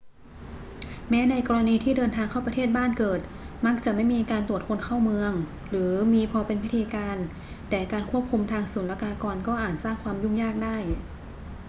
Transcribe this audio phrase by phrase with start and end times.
[1.09, 3.19] แม้ในกรณีที่เดินทางเข้าประเทศบ้านเกิด
[3.65, 5.31] มักจะไม่มีการตรวจคนเข้าเมือง
[5.69, 7.17] หรือมีพอเป็นพิธีการ
[7.69, 10.77] แต่การควบคุมทางศุลกากรก็อาจสร้างความยุ่งยากได้